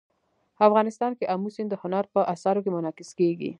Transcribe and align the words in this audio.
افغانستان 0.67 1.11
کې 1.17 1.29
آمو 1.33 1.49
سیند 1.55 1.69
د 1.71 1.75
هنر 1.81 2.03
په 2.13 2.19
اثار 2.33 2.55
کې 2.63 2.73
منعکس 2.75 3.09
کېږي. 3.19 3.49